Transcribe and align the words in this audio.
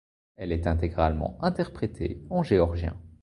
Elle 0.35 0.51
est 0.51 0.65
intégralement 0.65 1.37
interprétée 1.43 2.23
en 2.31 2.41
géorgien. 2.41 2.99